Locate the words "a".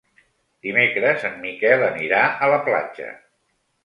2.47-2.49